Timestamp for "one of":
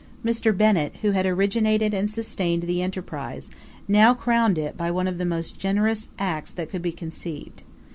4.89-5.19